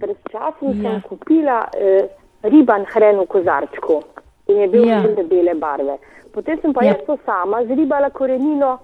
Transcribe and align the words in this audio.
Pred 0.00 0.16
časom 0.30 0.82
Ja. 0.82 0.90
sem 0.90 1.00
kupila 1.02 1.68
eh, 1.74 2.08
riban 2.42 2.84
hren 2.94 3.18
v 3.20 3.26
kozarčku 3.26 4.02
in 4.48 4.56
je 4.56 4.68
bil 4.68 4.86
Ja. 4.86 5.02
ja. 5.02 5.22
bele 5.24 5.54
barve. 5.54 5.98
Potem 6.32 6.60
sem 6.60 6.72
pa 6.72 6.84
Ja. 6.84 6.90
ja. 6.90 6.96
jaz 6.96 7.06
to 7.06 7.18
sama 7.26 7.64
zribala 7.64 8.10
korenino 8.10 8.78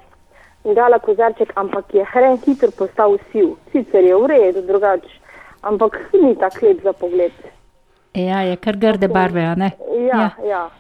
in 0.64 0.74
dala 0.74 0.98
kozarček, 0.98 1.52
ampak 1.56 1.94
je 1.94 2.04
hren 2.04 2.38
hitro 2.46 2.70
postal 2.70 3.18
siv. 3.32 3.56
Sicer 3.72 4.04
je 4.04 4.16
v 4.16 4.26
redu, 4.26 4.62
drugače, 4.66 5.20
ampak 5.62 5.98
ni 6.12 6.34
tako 6.36 6.66
lep 6.66 6.82
za 6.82 6.92
pogled. 6.92 7.32
Ja, 8.14 8.40
je 8.42 8.56
kar 8.56 8.76
grde 8.76 9.08
barve, 9.08 9.42
a 9.44 9.54
ne? 9.54 9.72
Ja, 10.08 10.16
ja. 10.20 10.30
ja. 10.48 10.70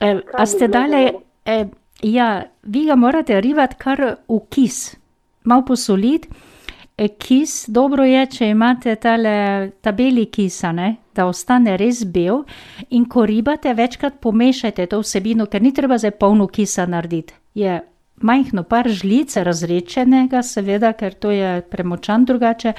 E, 0.00 0.20
a 0.32 0.46
ste 0.46 0.68
dali, 0.68 1.04
dobro? 1.06 1.20
e, 1.44 1.64
ja, 2.02 2.42
vi 2.62 2.84
ga 2.86 2.94
morate 2.96 3.40
rivati 3.40 3.76
kar 3.78 4.16
v 4.28 4.40
kis, 4.48 4.96
malo 5.44 5.64
posoliti. 5.64 6.28
E, 7.00 7.08
kis, 7.08 7.64
dobro 7.68 8.04
je, 8.04 8.26
če 8.28 8.50
imate 8.52 8.92
tale, 9.00 9.30
ta 9.80 9.92
beli 9.96 10.26
kis, 10.28 10.58
a 10.68 10.72
ne, 10.76 10.88
da 11.16 11.24
ostane 11.30 11.78
res 11.80 12.02
bel. 12.04 12.42
In 12.92 13.06
ko 13.08 13.24
ribate, 13.24 13.72
večkrat 13.72 14.18
pomešajte 14.20 14.84
to 14.92 14.98
vsebino, 15.00 15.46
ker 15.48 15.64
ni 15.64 15.72
treba 15.72 15.96
zdaj 15.96 16.12
polno 16.20 16.44
kisa 16.52 16.84
narediti. 16.84 17.32
Je 17.56 17.78
majhno 18.20 18.66
par 18.68 18.90
žlic 18.92 19.32
razrečenega, 19.40 20.42
seveda, 20.44 20.92
ker 20.92 21.16
to 21.16 21.32
je 21.32 21.62
premočan 21.72 22.28
drugače. 22.28 22.74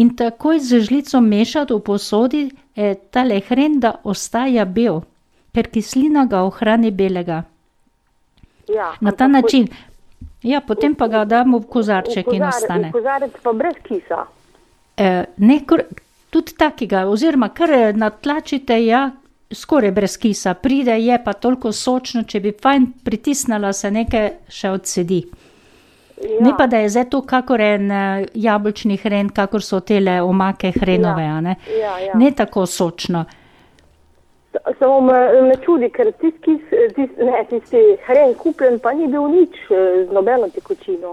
In 0.00 0.14
takoj 0.16 0.56
z 0.56 0.80
žlico 0.88 1.20
mešati 1.20 1.76
v 1.76 1.84
posodi 1.84 2.42
eh, 2.48 2.96
tale 3.12 3.42
hren, 3.50 3.76
da 3.84 3.98
ostaja 4.04 4.64
bel, 4.64 5.02
ker 5.52 5.68
kislina 5.68 6.24
ga 6.24 6.46
ohrani 6.48 6.90
belega. 6.90 7.42
ja. 8.72 8.94
Na 9.00 9.12
ta 9.12 9.28
način. 9.28 9.68
Ja, 10.42 10.60
potem 10.60 10.94
pa 10.94 11.06
ga 11.08 11.24
damo 11.24 11.58
v 11.58 11.68
kozarček 11.70 12.26
v 12.26 12.34
in 12.34 12.46
ostane. 12.46 12.90
Kozarec 12.92 13.36
pa 13.42 13.52
brez 13.52 13.78
kisa. 13.82 14.26
Eh, 14.96 15.24
ne, 15.36 15.58
kar, 15.66 15.84
tudi 16.30 16.56
takega, 16.58 17.06
oziroma 17.06 17.52
kar 17.54 17.70
eh, 17.70 17.92
natlačite, 17.94 18.78
ja, 18.84 19.10
skoraj 19.52 19.92
brez 19.94 20.16
kisa, 20.18 20.54
pride, 20.54 20.96
je 20.98 21.18
pa 21.24 21.32
toliko 21.32 21.72
sočno, 21.72 22.24
če 22.24 22.40
bi 22.40 22.52
fajn 22.62 22.86
pritisnila, 23.04 23.72
se 23.72 23.90
nekaj 23.90 24.28
še 24.48 24.72
odsedi. 24.74 25.22
Ja. 26.22 26.38
Ne 26.46 26.52
pa, 26.58 26.66
da 26.70 26.82
je 26.82 26.90
zdaj 26.94 27.08
to 27.10 27.22
kakor 27.26 27.60
en 27.62 27.90
eh, 27.90 28.26
jabolčni 28.34 28.98
hren, 29.02 29.30
kakor 29.30 29.62
so 29.62 29.80
tele 29.80 30.20
omake 30.22 30.72
hrenove, 30.74 31.24
a 31.26 31.38
ne. 31.40 31.56
Ja, 31.78 31.96
ja. 32.02 32.18
Ne 32.18 32.32
tako 32.34 32.66
sočno. 32.66 33.24
Samo 34.82 35.00
me, 35.00 35.42
me 35.42 35.54
čudi, 35.64 35.86
ker 35.94 36.08
tisti, 36.18 36.56
tist, 36.96 37.18
ne, 37.22 37.44
tisti 37.46 37.82
hren 38.02 38.32
kupljen 38.34 38.80
pa 38.82 38.90
ni 38.98 39.06
bil 39.06 39.28
nič 39.30 39.54
eh, 39.70 40.00
z 40.08 40.10
nobeno 40.10 40.48
tekočino. 40.50 41.12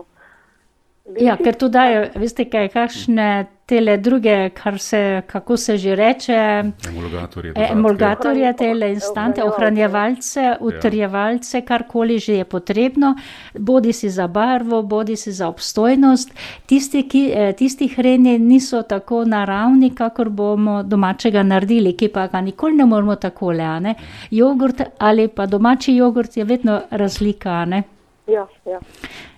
Ja, 1.18 1.38
ker 1.38 1.56
tu 1.58 1.70
dajo, 1.74 2.04
veste, 2.22 2.46
kaj, 2.46 2.70
kakšne 2.74 3.30
tele 3.70 3.98
druge, 3.98 4.50
kar 4.50 4.80
se, 4.80 5.22
kako 5.28 5.58
se 5.58 5.78
že 5.78 5.96
reče, 5.96 6.64
Emulgatorje. 6.90 7.54
e, 7.56 7.68
emulgatorje, 7.72 8.54
tele 8.58 8.92
instante, 8.94 9.44
Ohranjevalce. 9.44 10.56
utrjevalce, 10.60 11.62
karkoli 11.62 12.20
že 12.20 12.34
je 12.34 12.46
potrebno, 12.46 13.16
bodi 13.54 13.94
si 13.94 14.10
za 14.10 14.28
barvo, 14.28 14.82
bodi 14.82 15.16
si 15.16 15.32
za 15.32 15.48
obstojnost. 15.48 16.34
Tisti, 16.66 17.04
ki, 17.10 17.32
eh, 17.36 17.54
tisti 17.54 17.88
hreni 17.88 18.40
niso 18.40 18.82
tako 18.82 19.26
naravni, 19.26 19.96
kakor 19.96 20.30
bomo 20.30 20.84
domačega 20.84 21.44
naredili, 21.44 21.94
ki 21.94 22.08
pa 22.08 22.28
ga 22.28 22.42
nikoli 22.42 22.76
ne 22.76 22.86
moramo 22.86 23.16
takole, 23.16 23.64
a 23.64 23.80
ne. 23.80 23.96
Jogurt 24.32 24.82
ali 24.98 25.28
pa 25.28 25.46
domači 25.46 25.96
jogurt 25.96 26.38
je 26.38 26.44
vedno 26.44 26.82
razlika, 26.92 27.50
a 27.50 27.66
ne. 27.66 27.84
Ja, 28.30 28.48
ja. 28.66 28.80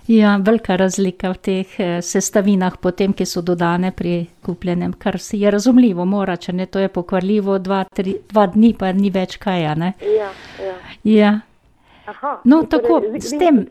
Ja, 0.07 0.37
velika 0.45 0.75
razlika 0.75 1.29
v 1.31 1.37
teh 1.37 1.75
eh, 1.79 2.01
sestavinah, 2.01 2.77
potem, 2.81 3.13
ki 3.13 3.25
so 3.25 3.41
dodane 3.41 3.91
pri 3.95 4.25
kupljenem, 4.43 4.93
kar 4.99 5.15
je 5.31 5.51
razumljivo, 5.51 6.05
mora, 6.05 6.35
če 6.35 6.53
ne 6.53 6.65
to 6.65 6.79
je 6.79 6.89
pokvarljivo, 6.89 7.59
dva, 7.59 7.83
tri, 7.95 8.17
dva 8.29 8.47
dni 8.51 8.73
pa 8.79 8.91
ni 8.91 9.11
več 9.13 9.37
kaj, 9.37 9.65
a 9.65 9.75
ne. 9.75 9.93
ja, 10.01 10.31
ja. 10.59 10.75
Ja. 11.03 11.31
Aha, 12.11 12.41
No, 12.43 12.63
torej, 12.65 12.81
tako, 12.81 13.19
s 13.21 13.31
tem, 13.39 13.61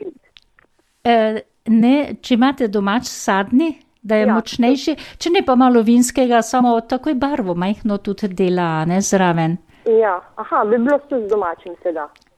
eh, 1.05 1.41
ne, 1.69 1.95
če 2.23 2.35
imate 2.39 2.69
domač 2.69 3.11
sadni, 3.11 3.75
da 4.03 4.17
je 4.17 4.25
ja, 4.25 4.31
Ja. 4.31 4.35
močnejši, 4.35 4.97
če 5.19 5.31
ne 5.31 5.43
pa 5.45 5.55
malo 5.61 5.83
vinskega, 5.85 6.41
samo 6.43 6.79
takoj 6.81 7.15
barvo 7.15 7.55
majhno 7.55 7.99
tudi 7.99 8.29
dela, 8.29 8.85
ne 8.89 9.01
zraven. 9.01 9.59
Ja, 10.01 10.21
aha, 10.37 10.65
bi 10.65 10.79
bilo 10.79 10.99
tudi 11.09 11.27
z 11.27 11.29
domačim 11.35 11.75
seda. 11.83 12.09
E, 12.09 12.30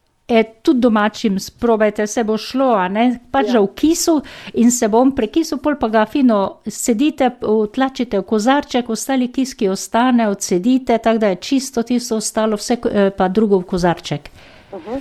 tudi 0.63 0.81
domačim 0.81 1.39
sprobajte, 1.41 2.07
se 2.07 2.25
bo 2.25 2.37
šlo, 2.39 2.73
a 2.79 2.89
ne, 2.89 3.07
pač 3.31 3.53
ja. 3.53 3.59
Ja. 3.59 3.61
v 3.61 3.71
kisu 3.75 4.19
in 4.55 4.71
se 4.71 4.89
bom 4.89 5.15
prekisil, 5.17 5.59
pol 5.63 5.77
pa 5.81 5.89
ga 5.93 6.05
fino 6.07 6.41
sedite, 6.67 7.31
tlačite 7.75 8.21
v 8.23 8.27
kozarček, 8.29 8.91
ostali 8.91 9.31
kis, 9.33 9.55
ki 9.59 9.71
ostane, 9.73 10.29
odsedite, 10.29 10.99
tako 10.99 11.19
da 11.19 11.33
je 11.33 11.41
čisto 11.49 11.83
tisto 11.83 12.17
ostalo, 12.17 12.57
vse 12.61 12.79
eh, 12.79 13.11
pa 13.17 13.29
drugo 13.29 13.63
v 13.63 13.69
kozarček. 13.75 14.31
Uh 14.73 14.81
-huh. 14.81 15.01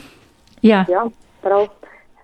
Ja. 0.62 0.86
Ja, 0.90 1.06
prav. 1.42 1.68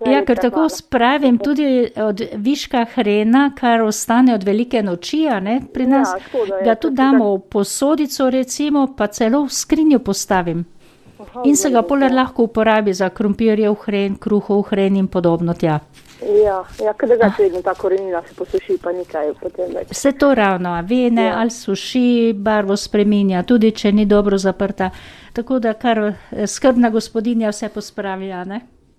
Ja, 0.06 0.22
ker 0.26 0.38
tako 0.38 0.68
spravim 0.70 1.38
tudi 1.42 1.90
od 1.96 2.22
viška 2.34 2.86
hrena, 2.94 3.52
kar 3.58 3.82
ostane 3.82 4.36
od 4.36 4.44
velike 4.44 4.84
noči, 4.84 5.24
ne 5.42 5.62
pri 5.74 5.84
Ja, 5.84 5.90
nas, 5.90 6.14
škoda 6.28 6.56
je, 6.56 6.66
ga 6.66 6.76
tudi 6.76 6.96
damo 6.96 7.36
v 7.36 7.42
posodico, 7.50 8.30
recimo, 8.30 8.88
pa 8.98 9.08
celo 9.08 9.44
v 9.46 9.50
skrinjo 9.50 10.00
postavim. 10.00 10.66
In 11.44 11.56
se 11.58 11.70
ga 11.70 11.84
ja. 12.06 12.14
lahko 12.14 12.44
uporabi 12.44 12.94
za 12.94 13.10
krompirjev 13.10 13.76
hren, 13.86 14.16
kruhov 14.16 14.62
hren 14.70 14.96
in 14.96 15.08
podobno 15.08 15.54
tja. 15.54 15.80
Ja, 16.46 16.64
ja 16.84 16.94
da 17.08 17.16
ga 17.16 17.32
vedno 17.38 17.62
ta 17.62 17.74
korenina 17.74 18.22
se 18.28 18.36
posuši, 18.36 18.78
pa 18.84 18.92
nikaj 18.92 19.34
potem 19.42 19.74
več. 19.74 19.92
Vse 19.92 20.12
to 20.12 20.34
ravno, 20.36 20.74
vene 20.90 21.26
Ja. 21.26 21.40
ali 21.40 21.52
suši, 21.52 22.34
barvo 22.34 22.76
spreminja, 22.76 23.44
tudi 23.44 23.72
če 23.72 23.92
ni 23.92 24.06
dobro 24.06 24.38
zaprta. 24.38 24.90
Tako 25.34 25.60
da 25.60 25.74
kar 25.74 25.98
eh, 25.98 26.48
skrbna 26.48 26.90
gospodinja 26.90 27.50
vse 27.50 27.70
pospravi, 27.70 28.34
ne? 28.46 28.77